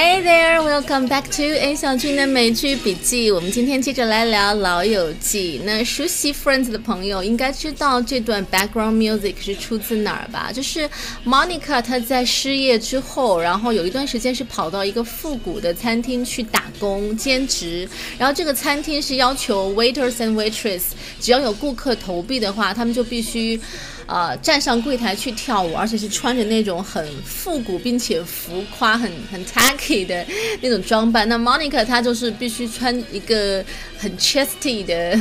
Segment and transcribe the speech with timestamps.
[0.00, 3.32] Hey there, welcome back to A 小军的美剧笔记。
[3.32, 5.58] 我们今天接着来聊《老友记》。
[5.64, 10.52] 那熟悉 Friends 的朋友应该知道这段 background music 是出自哪儿吧？
[10.52, 10.88] 就是
[11.26, 17.88] Monica 她在失业之后，然后有一段时间是跑到一个复古的餐厅去打工兼职。
[18.16, 20.82] 然后这个餐厅是要求 waiters and waitress
[21.18, 23.60] 只要有顾客投币的话，他们就必须。
[24.08, 30.24] 呃，站上柜台去跳舞，而且是穿着那种很复古并且浮夸、很很 tacky 的
[30.62, 31.28] 那种装扮。
[31.28, 33.62] 那 Monica 她就是必须穿一个
[33.98, 35.14] 很 chesty 的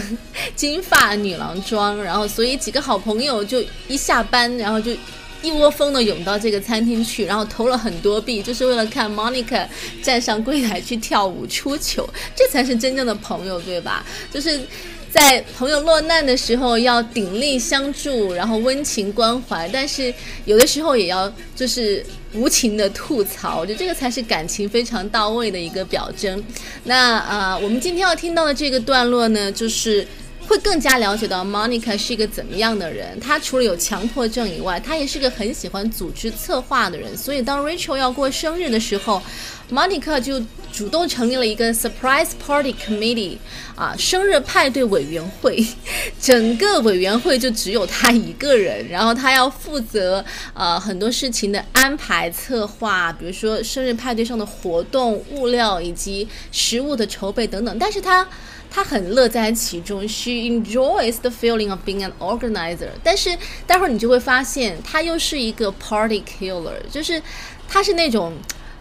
[0.56, 4.94] 金发女郎装，然后所以几个好朋友就一下班，然后就
[5.42, 9.68] 一窝蜂的涌到这个餐厅去，然后投了很多币，就是为了看 Monica
[10.02, 14.06] 站上柜台去跳舞出糗，这才是真正的朋友，对吧？
[14.32, 14.62] 就是。
[15.10, 20.14] 在朋友落难的时候要鼎力相助，然后温情关怀，但是
[20.46, 26.44] 有的时候也要就是无情的吐槽，我觉得这个才是感情非常到位的一个表征。
[26.84, 30.06] 那呃，我们今天要听到的这个段落呢，就是
[30.46, 33.20] 会更加了解到 Monica 是一个怎么样的人。
[33.20, 37.18] 她除了有强迫症以外，她也是个很喜欢组织策划的人。
[37.18, 39.22] 所以当 Rachel 要过生日的时候
[39.72, 40.42] ，Monica 就。
[40.70, 43.36] 主动成立了一个 surprise party committee，
[43.76, 45.66] 啊，生日派对委员会，
[46.22, 50.24] 整个委员会就只有他一个人，然后他要负责
[50.54, 58.28] 呃很多事情的安排策划，比如说生日派对上的活动、物料以及食物的筹备等等，但是他
[58.70, 67.20] 他很乐在其中，she enjoys the feeling of being an organizer，但是待会儿你就会发现他又是一个 party killer，就是
[67.68, 68.34] 他是那种。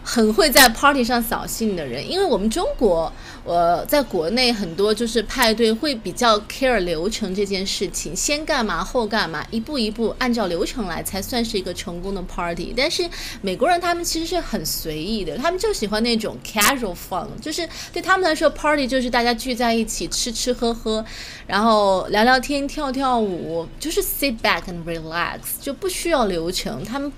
[0.08, 3.12] 很会在 party 上扫兴的人，因为我们中国，
[3.44, 12.72] 呃，在国内很多就是派对会比较 care 流程这件事情，先干嘛后干嘛，一步一步按照流程来才算是一个成功的 party。
[12.76, 13.02] 但是
[13.42, 21.04] 美国人他们其实是很随意的，他们就喜欢那种 casual fun，就是对他们来说 party 就是大家聚在一起吃吃喝喝，
[21.48, 26.84] 然后聊聊天、跳跳舞，就是 sit back and relax，就不需要流程。
[26.84, 27.12] 他们。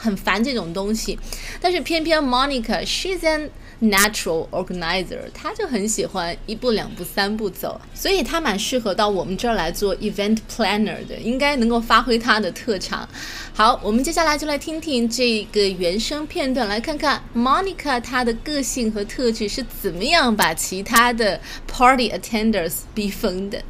[0.00, 1.18] 很烦这种东西，
[1.60, 3.50] 但是偏偏 Monica，she's an
[3.80, 13.08] natural organizer，她就很喜欢一步两步三步走，所以她蛮适合到我们这儿来做 event planner 的，应该能够发挥她的特长。
[13.52, 23.62] 好，我们接下来就来听听这个原声片段，来看看 Monica 她的个性和特质是怎么样把其他的 party attenders 逼疯的。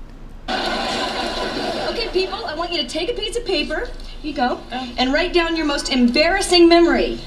[2.13, 3.89] People, I want you to take a piece of paper.
[4.23, 4.61] you go.
[4.71, 7.21] And write down your most embarrassing memory.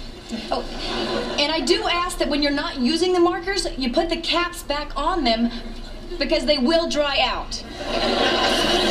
[0.51, 0.63] Oh,
[1.39, 4.61] and I do ask that when you're not using the markers, you put the caps
[4.63, 5.51] back on them
[6.19, 7.63] because they will dry out.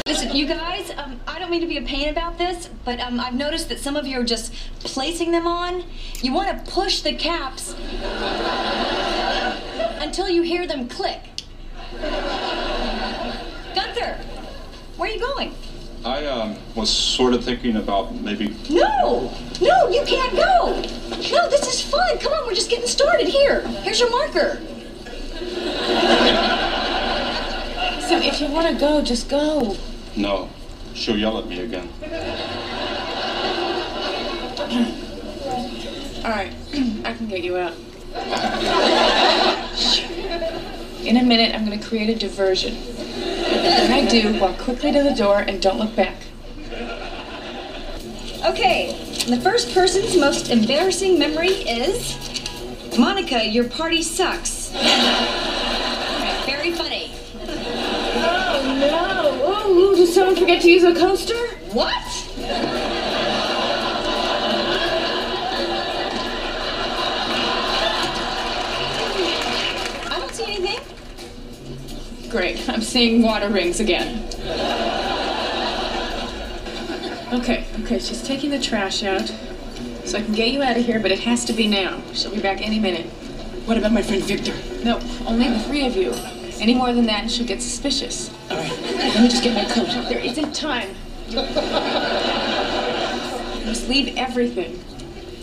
[0.06, 3.20] Listen, you guys, um, I don't mean to be a pain about this, but um,
[3.20, 5.84] I've noticed that some of you are just placing them on.
[6.22, 7.74] You want to push the caps
[10.00, 11.20] until you hear them click.
[13.74, 14.18] Gunther,
[14.96, 15.54] where are you going?
[16.04, 18.56] I um, was sort of thinking about maybe.
[18.68, 19.32] No!
[19.60, 20.82] No, you can't go!
[21.30, 22.18] No, this is fun.
[22.18, 23.28] Come on, we're just getting started.
[23.28, 24.60] Here, here's your marker.
[28.12, 29.74] So if you want to go, just go.
[30.16, 30.50] No,
[30.92, 31.88] she'll yell at me again.
[36.22, 36.52] All right,
[37.06, 37.72] I can get you out.
[41.06, 42.76] In a minute, I'm going to create a diversion.
[43.52, 46.16] When I do, walk quickly to the door and don't look back.
[48.44, 48.92] Okay,
[49.28, 52.16] the first person's most embarrassing memory is
[52.98, 54.70] Monica, your party sucks.
[56.46, 57.12] very funny.
[57.44, 59.40] Oh no!
[59.44, 61.48] Oh, did someone forget to use a coaster?
[61.72, 62.02] What?
[72.32, 74.24] Great, I'm seeing water rings again.
[77.30, 79.30] Okay, okay, she's taking the trash out.
[80.06, 82.00] So I can get you out of here, but it has to be now.
[82.14, 83.04] She'll be back any minute.
[83.66, 84.54] What about my friend Victor?
[84.82, 86.14] No, only the three of you.
[86.58, 88.30] Any more than that, she'll get suspicious.
[88.50, 89.88] All right, let me just get my coat.
[90.08, 90.88] There isn't time.
[91.28, 91.36] You
[93.66, 94.82] must leave everything.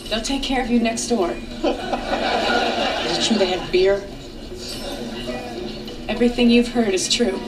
[0.10, 1.30] They'll take care of you next door.
[1.30, 4.04] Is it true they have beer?
[6.19, 7.39] Everything you've heard is true.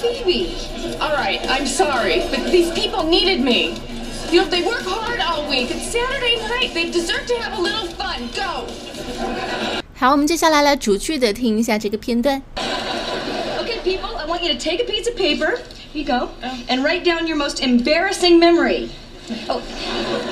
[0.00, 0.54] Phoebe!
[1.00, 3.80] All right, I'm sorry, but these people needed me.
[4.30, 5.70] You know, they work hard all week.
[5.70, 6.74] It's Saturday night.
[6.74, 8.28] They deserve to have a little fun.
[8.34, 8.66] Go!
[9.94, 12.42] 好，我们接下来来逐句的听一下这个片段。
[12.56, 15.58] Okay, people, I want you to take a piece of paper,
[15.92, 16.28] you go.
[16.68, 18.90] And write down your most embarrassing memory.
[19.48, 19.60] Oh,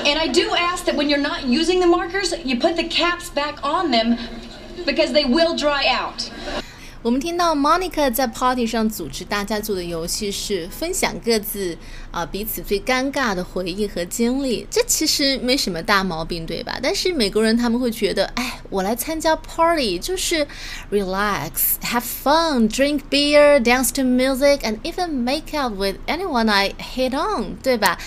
[0.05, 3.29] and I do ask that when you're not using the markers, you put the caps
[3.29, 4.17] back on them
[4.85, 6.23] because they will dry out.
[7.03, 11.77] 我们听到 Monica 在 party 上组织大家做的游戏是分享各自
[12.11, 16.77] 啊彼此最尴尬的回忆和经历，这其实没什么大毛病，对吧？
[16.81, 20.45] 但是美国人他们会觉得，哎，我来参加 party 就是
[20.91, 26.73] relax, have fun, drink beer, dance to music, and even make out with anyone I
[26.77, 27.97] hit on，对吧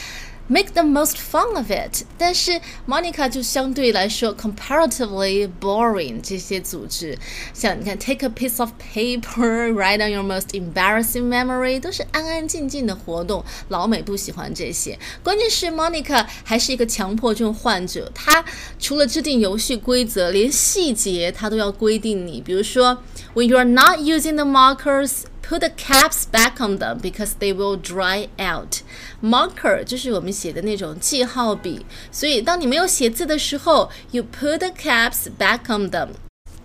[0.47, 2.03] ？make the most fun of it。
[2.18, 7.18] 但是 Monica 就相对来说 comparatively boring 这些组织，
[7.53, 13.44] 像你看 take a piece of paper, write down your most embarrassing memory，都是安安静静的活动。
[13.69, 18.44] 老美不喜欢这些，关键是 Monica 还是一个强迫症患者，她
[18.80, 23.01] 除了制定游戏规则，连细节她都要规定你，比如说
[23.33, 25.24] when you are not using the markers。
[25.47, 28.81] Put the caps back on them because they will dry out.
[29.21, 36.09] Marker 就是我们写的那种记号笔，所以当你没有写字的时候，you put the caps back on them.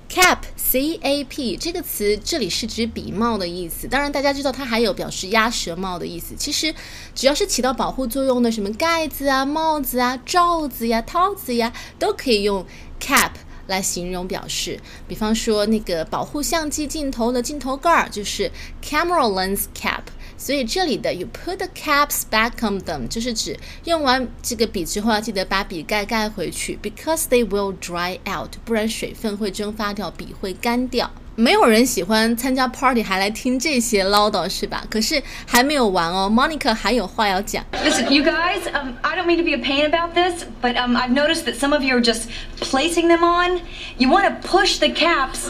[0.09, 6.35] Cap, C-A-P 这个词这里是指笔帽的意思，当然大家知道它还有表示鸭舌帽的意思。
[6.35, 6.75] 其实
[7.15, 12.67] 只要是起到保护作用的，什么盖子啊、帽子啊、罩子呀、套子呀，都可以用
[12.99, 13.33] cap。
[13.71, 14.79] 来形容表示，
[15.09, 18.51] 比方说那个保护相机镜头的镜头盖儿就是
[18.85, 20.03] camera lens cap，
[20.37, 31.11] 所以这里的 you put the caps back on them 就是指用完这个笔之后要记得把笔盖盖回去，because they will dry out，不然水分会蒸发掉，笔会干掉。
[31.41, 34.85] 没有人喜欢参加 party 还来听这些唠叨，是吧？
[34.91, 37.65] 可是还没有完哦，Monica 还有话要讲。
[37.83, 41.15] Listen, you guys, um, I don't mean to be a pain about this, but um, I've
[41.15, 42.25] noticed that some of you are just
[42.61, 43.63] placing them on.
[43.97, 45.49] You want to push the caps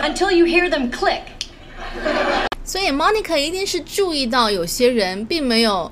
[0.00, 1.22] until you hear them click.
[2.64, 5.90] 所以 Monica 一定是注意到有些人并没有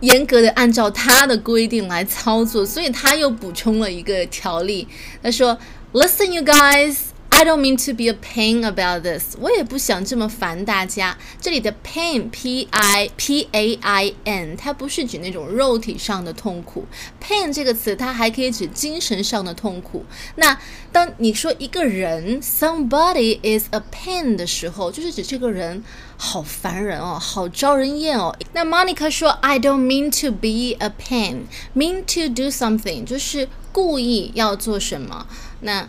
[0.00, 4.86] 严格的按照他的规定来操作，所以他又补充了一个条例。
[5.22, 5.56] 他说。
[5.96, 7.14] Listen, you guys.
[7.32, 9.34] I don't mean to be a pain about this.
[9.40, 11.16] 我也不想这么烦大家。
[11.40, 16.84] 这里的 pain, p i p a i n，它不是指那种肉体上的痛苦。
[17.18, 20.04] pain 这个词，它还可以指精神上的痛苦。
[20.34, 20.58] 那
[20.92, 25.82] 当你说一个人 somebody is a pain 的时候，就是指这个人
[26.18, 28.34] 好烦人哦，好招人厌哦。
[28.52, 31.44] 那 Monica 说 I don't mean to be a pain.
[31.74, 35.26] Mean to do something 就是故意要做什么。
[35.60, 35.88] 那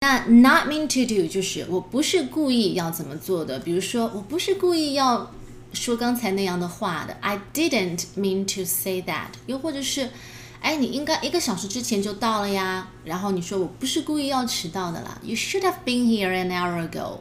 [0.00, 5.30] 那 not mean to do 就是我不是故意要怎么做的，比如说我不是故意要
[5.72, 9.28] 说刚才那样的话的，I didn't mean to say that。
[9.46, 10.10] 又或者是，
[10.60, 17.20] 哎，你应该一个小时之前就到了呀，然后你说我不是故意要迟到的啦，You should have been here an hour ago。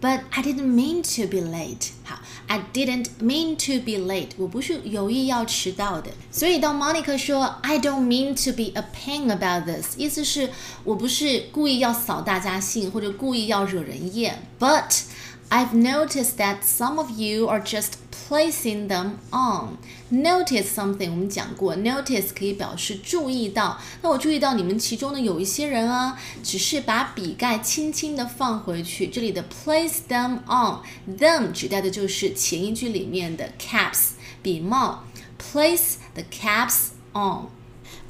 [0.00, 1.92] But I didn't mean to be late.
[2.04, 4.32] 好，I didn't mean to be late.
[4.36, 6.10] 我不是有意要迟到的。
[6.30, 10.50] 所以当 Monica 说 I don't mean to be a pain about this，意思是
[10.84, 14.42] 我不是故意要扫大家兴或者故意要惹人厌。
[14.58, 15.04] But
[15.48, 17.92] I've noticed that some of you are just
[18.27, 19.77] placing them on.
[20.11, 23.79] Notice something，我们讲过，notice 可以表示注意到。
[24.01, 29.07] 那我注意到你们其中的有一些人啊，只是把笔盖轻轻的放回去。
[29.07, 34.09] 这里的 place them on，them 指代的就是前一句里面的 caps
[34.41, 35.03] 笔帽。
[35.39, 37.58] Place the caps on。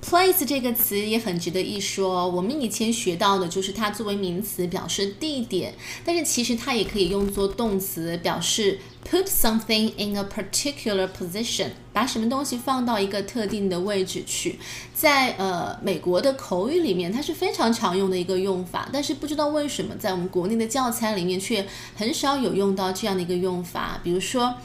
[0.01, 2.27] Place 这个词也很值得一说。
[2.27, 5.74] 我们以前学到的就是它作为名词表示地点，
[6.06, 14.58] 但是其实它也可以用作动词，表示 put something in a particular position，把什么东西放到一个特定的位置去。
[14.96, 24.00] 在呃美国的口语里面，它是非常常用的一个用法，但是不知道为什么在我们国内的教材里面却很少有用到这样的一个用法。
[24.03, 24.56] 比如说。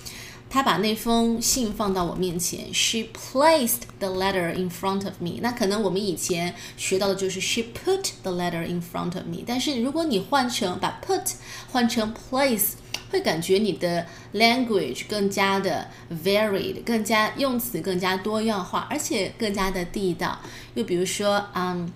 [0.55, 5.41] 他把那封信放到我面前，She placed the letter in front of me。
[5.41, 9.43] 那可能我们以前学到的就是 She put the letter in front of me。
[9.45, 11.33] 但是如果你换成把 put
[11.73, 12.75] 换成 place，
[13.11, 15.89] 会感觉你的 language 更加的
[16.23, 20.39] varied，更加用词更加多样化，而且更加的地道。
[20.75, 21.93] 又比如说，嗯。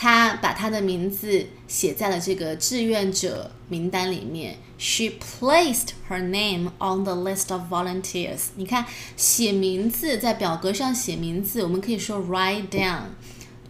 [0.00, 4.56] 他把他的名字写在了这个志愿者名单里面。
[4.78, 8.44] She placed her name on the list of volunteers。
[8.56, 13.02] 你看，写名字在表格上写名字，我们可以说 write down，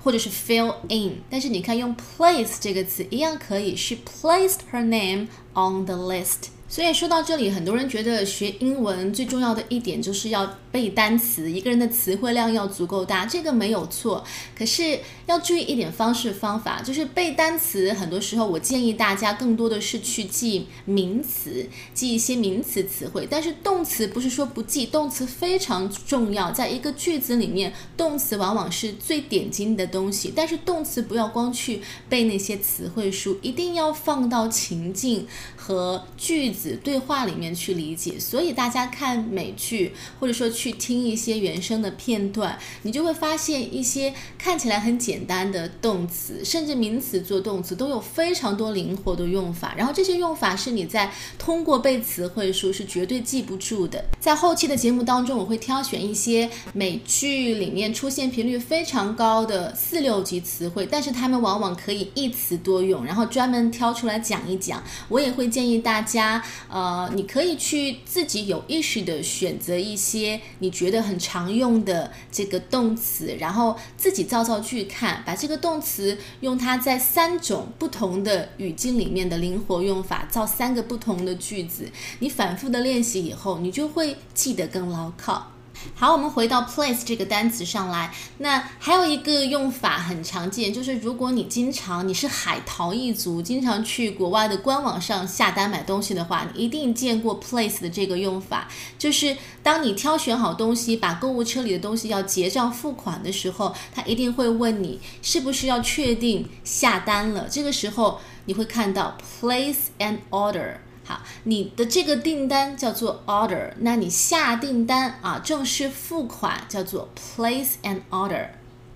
[0.05, 1.17] 或者是 fill in。
[1.29, 3.75] 但是你看，用 place 这个词一样可以。
[3.75, 14.25] She placed her name on the list 所以说到这里，很多人觉得学英文最重要的一点就是要背单词，一个人的词汇量要足够大，这个没有错。
[14.57, 23.27] 可是要注意一点方式方法，就是背单词，很多时候我建议大家更多的是去记名词，记一些名词词汇。
[23.29, 30.33] 但是动词不是说不记，动词非常重要，在一个句子里面，动词往往是最点睛的东西。
[30.35, 36.79] 但是动词不要光去背那些词汇书，一定要放到情境和句子。
[36.83, 49.75] 对话里面去理解，所以大家看美剧，或者说去听一些原声的片段，你就会发现一些看起来很简单的动词，甚至名词做动词都有非常多灵活的用法。
[49.75, 54.05] 然后这些用法是你在通过背词汇书是绝对记不住的。
[54.21, 64.83] 在后期的节目当中，我会挑选一些美剧里面出现频率非常高的四六级词汇，但是他们往往可以一词多用，然后专门挑出来讲一讲。
[65.09, 66.45] 我也会建议大家。
[66.69, 81.91] 呃，你可以去自己有意识的选择一些你觉得很常用的这个动词，然后自己造造句看，把这个动词用它在三种不同的语境里面的灵活用法造三个不同的句子。
[82.21, 85.51] 你反复的练习以后，你就会记得更牢靠。
[85.95, 88.13] 好，我们回到 place 这个单词上来。
[88.39, 98.69] 那还有一个用法很常见，就是如果你经常你是海淘一族，经常去国外的官网上下单买东西的话，你一定见过 place 的这个用法。
[98.99, 107.47] 就是当你挑选好东西，把购物车里的东西要结账付款的时候，他一定会问你是不是要确定下单了。
[107.51, 110.77] 这个时候你会看到 place an order。
[111.05, 118.49] 好，你的这个订单叫做 order，那你下订单啊，正式付款叫做 place an order。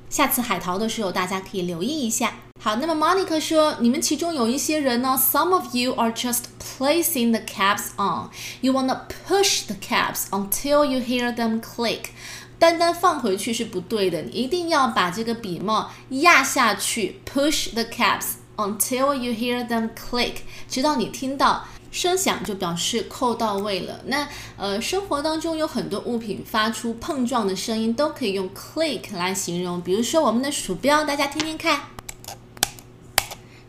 [0.09, 2.35] 下次海淘的时候，大家可以留意一下。
[2.63, 8.31] 好，那么 Monica 说，你们其中有一些人呢，some of you are just placing the caps on.
[8.61, 12.05] You wanna push the caps until you hear them click.
[12.61, 20.35] 单单放回去是不对的，你一定要把这个笔帽压下去，push the caps until you hear them click，
[20.69, 21.67] 直到你听到。
[21.95, 24.01] 声响就表示扣到位了。
[24.07, 29.81] 那呃，生活当中有很多物品发出碰撞的声音，都可以用 click 来形容。
[29.81, 31.83] 比如说我们的鼠标，大家听听看，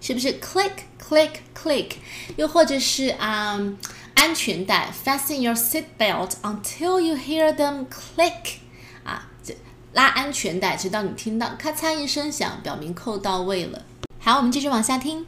[0.02, 1.92] 是不是 click click click？
[2.36, 3.60] 又或者是啊，
[4.16, 8.56] 安全带，fasten your seat belt until you hear them click。
[9.04, 9.30] 啊，
[9.94, 13.84] 拉安全带，直到你听到咔嚓一声响，表明扣到位了。
[14.20, 15.28] 好，我们继续往下听。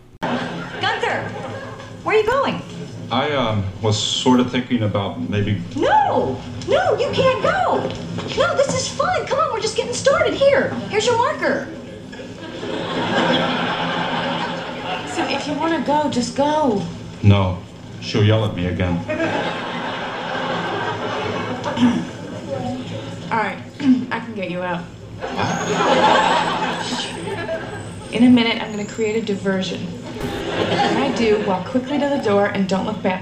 [0.81, 2.76] Gunther，where are you going？
[3.09, 5.61] going？I um, was sort of thinking about maybe.
[5.75, 7.77] No, no, you can't go.
[8.37, 9.25] No, this is fun.
[9.27, 10.33] Come on, we're just getting started.
[10.33, 11.67] Here, here's your marker.
[15.13, 16.83] So if you want to go, just go.
[17.23, 17.61] No,
[18.01, 18.97] she'll yell at me again.
[23.31, 23.61] All right,
[24.11, 24.83] I can get you out.
[28.13, 29.85] In a minute, I'm going to create a diversion.
[30.57, 33.21] I do walk quickly to the door and don't look back.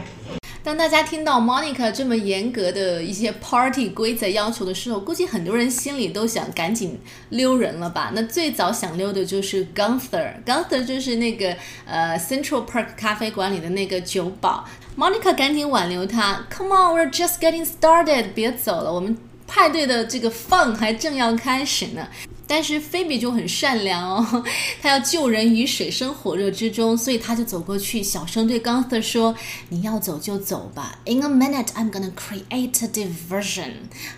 [0.63, 6.99] 当大家听到 Monica 这么严格的一些 party 规则要求的时候，估计很多人心里都想赶紧
[7.29, 8.11] 溜人了吧？
[8.15, 14.65] 那最早想溜的就是 Gunther，Gunther 就是那个呃 Central Park 咖啡馆里的那个酒保。
[14.97, 19.15] Monica 赶紧挽留他，Come on，we're just getting started，别走了，我们
[19.45, 22.07] 派对的这个 fun 还正要开始呢。
[22.47, 24.43] 但是菲比就很善良哦，
[24.81, 29.35] 他要救人于水深火热之中，所以他就走过去，小声对 Gunther 说
[29.69, 30.99] ：“你要走就走吧。
[31.05, 33.71] In a minute, I'm gonna create a diversion。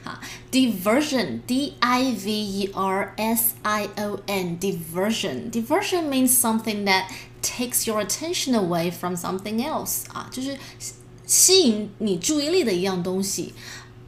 [0.04, 0.20] 好
[0.52, 5.50] ，diversion，D I V E R S I O N，diversion。
[5.50, 7.06] Diversion means something that
[7.42, 10.02] takes your attention away from something else。
[10.12, 10.58] 啊，就是
[11.26, 13.54] 吸引你注意力的一样东西，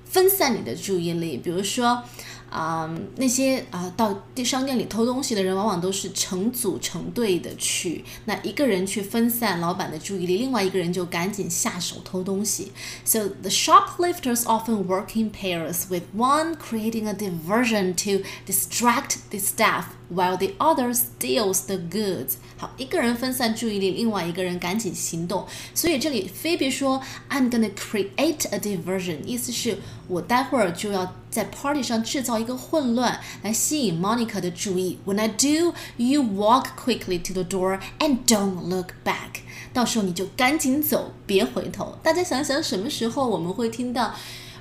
[0.04, 1.38] 分散你的注意力。
[1.38, 2.04] 比如说。
[2.50, 8.04] 啊，那些啊到商店里偷东西的人，往往都是成组成对的去。
[8.26, 12.72] 那一个人去分散老板的注意力，另外一个人就赶紧下手偷东西。
[13.06, 19.86] So the shoplifters often work in pairs, with one creating a diversion to distract the staff,
[20.13, 22.35] while the other steals the goods.
[22.57, 25.47] 好，一个人分散注意力，另外一个人赶紧行动。
[25.75, 34.99] 所以这里菲比说，I'm gonna create a diversion，意思是我待会儿就要在 party 上制造一个混乱，来吸引 Monica 的注意。
[35.05, 39.43] When I do, you walk quickly to the door and don't look back。
[39.73, 41.99] 到时候你就赶紧走，别回头。
[42.03, 44.15] 大家想想，什么时候我们会听到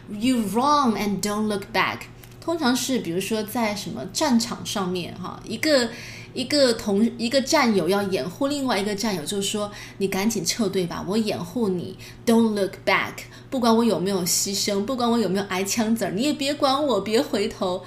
[0.10, 2.00] you run and don't look back？
[2.49, 5.87] 通常是比如说在什么战场上面哈，一个
[6.33, 13.13] 一个同一个战友要掩护另外一个战友，就是说你赶紧撤退吧，我掩护你，Don't look back，
[13.51, 17.85] 不管我有没有牺牲，不管我有没有挨枪子儿，你也别管我，别回头。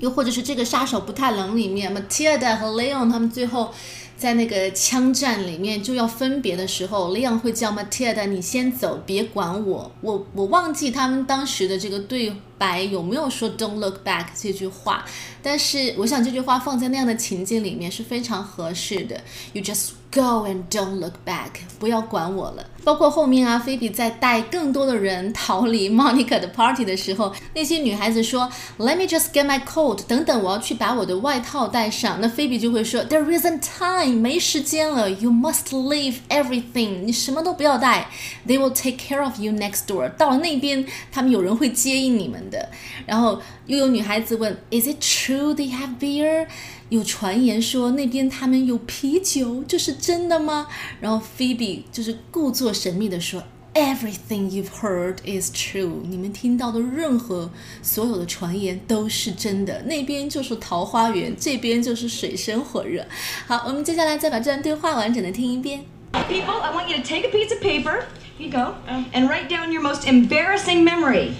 [0.00, 3.72] 又或者是这个杀手不太冷里面，Matilda 和 Leon 他们最后。
[4.16, 9.90] 在那个枪战里面就要分别的时候，Leon 会叫 Matilda 你先走，别管我。
[10.00, 15.04] 我我忘记他们当时的这个对白有没有说 "Don't look back" 这句话，
[15.42, 19.20] 但是我想这句话放在那样的情境里面是非常合适的。
[19.52, 22.64] You just go and don't look back，不要管我了。
[22.84, 32.18] 包括后面啊，菲比在带更多的人逃离 Monica 的 party 的时候，那些女孩子说 "Let me just get my coat"，等等，我要去把我的外套带上。
[32.20, 35.10] 那菲比就会说 "There isn't time，没时间了。
[35.10, 38.08] You must leave everything，你什么都不要带。
[38.46, 42.68] They will take care of you next door，到了那边，他们有人会接应你们的。
[43.06, 46.46] 然后又有女孩子问 "Is it true they have beer？"
[46.90, 50.66] 有传言说那边他们有啤酒，这是真的吗？
[51.00, 56.02] 然后 Phoebe 就是故作神秘的说，Everything you've heard is true。
[56.06, 57.50] 你们听到的任何
[57.82, 59.82] 所有的传言都是真的。
[59.82, 63.04] 那边就是桃花源，这边就是水深火热。
[63.46, 65.84] 好，我们接下来再把这段对话完整的听一遍。
[66.12, 68.04] People, I want you to take a piece of paper.
[68.38, 68.74] Here you go.
[69.12, 71.32] And write down your most embarrassing memory.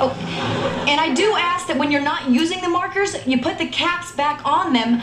[0.00, 0.10] Oh,
[0.88, 4.12] and I do ask that when you're not using the markers, you put the caps
[4.12, 5.02] back on them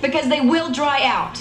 [0.00, 1.40] because they will dry out.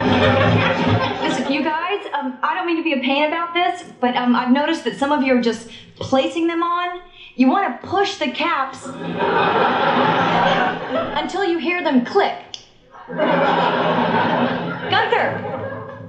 [1.22, 4.36] Listen, you guys, um, I don't mean to be a pain about this, but um,
[4.36, 7.02] I've noticed that some of you are just placing them on.
[7.36, 8.86] You want to push the caps
[11.18, 12.40] until you hear them click.
[14.90, 15.40] Gunther,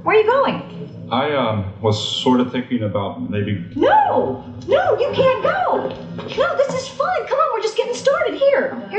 [0.03, 1.09] where are you going?
[1.11, 5.84] I um, was sort of thinking about maybe No, no, you can't go.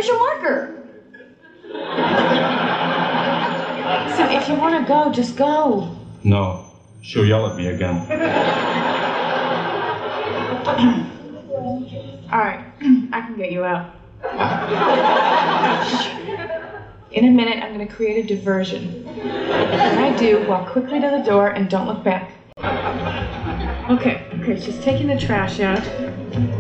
[0.08, 0.72] Your marker.
[4.16, 5.96] So if you want to go, just go.
[6.24, 6.62] no.
[7.02, 7.98] She'll yell at me again.
[12.32, 12.66] All right,
[13.14, 13.94] I can get you out.
[17.12, 19.06] In a minute, I'm going to create a diversion.
[19.06, 22.32] When I do, walk quickly to the door and don't look back.
[23.92, 25.84] Okay, okay, she's taking the trash out.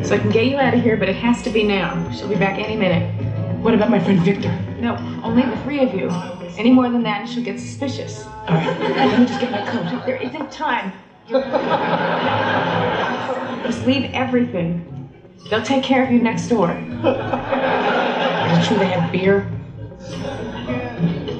[0.05, 2.07] So I can get you out of here, but it has to be now.
[2.11, 3.34] She'll be back any minute.
[3.64, 4.50] What about my friend Victor?
[4.80, 6.10] No, only the three of you.
[6.58, 8.24] Any more than that, and she'll get suspicious.
[8.48, 10.04] All right, let me just get my coat.
[10.06, 10.92] There isn't time.
[13.64, 14.82] Just leave everything.
[15.48, 16.70] They'll take care of you next door.
[16.70, 19.46] Is it true they have beer?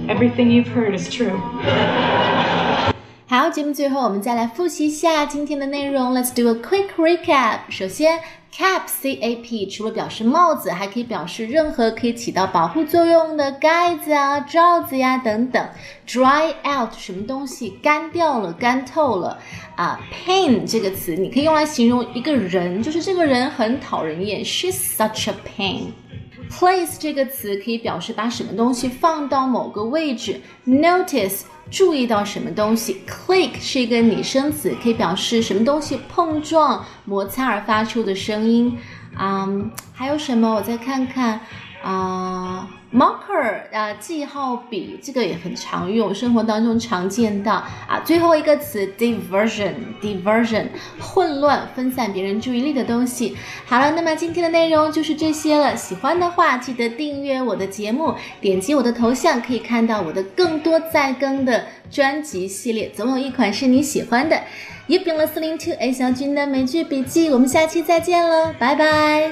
[0.09, 1.40] Everything you've heard is true.
[3.26, 6.12] 好，节目最后我们再来复习一下今天的内容。
[6.12, 7.61] Let's do a quick recap。
[7.68, 8.18] 首先
[8.55, 15.67] ，cap c a p 除了表示帽子，还可以表示任何可以起到保护作用的盖子啊、罩子呀等等。
[16.07, 19.37] dry out 什么东西干掉了、干透了
[19.75, 25.87] 啊？pain 这个词你可以用来形容一个人，就是这个人很讨人厌，She's such a pain。
[26.49, 31.41] Place 这个词可以表示把什么东西放到某个位置，notice
[31.71, 38.78] 注意到什么东西，click 是一个拟声词，可以表示什么东西碰撞、摩擦而发出的声音。
[39.19, 40.54] 嗯，还有什么？
[40.56, 41.39] 我再看看
[41.82, 47.55] 啊、marker 啊、记号笔，这个也很常用，生活当中常见到
[47.88, 47.99] 啊。
[48.05, 53.36] 最后一个词 diversion，diversion 混乱、分散别人注意力的东西。
[53.65, 55.75] 好了，那么今天的内容就是这些了。
[55.75, 64.39] 喜欢的话，记得订阅我的节目，点击我的头像可以看到我的更多在更的专辑系列，总有一款是你喜欢的。
[64.88, 69.31] You've been listening to A 小军的美剧笔记，我们下期再见喽，拜拜。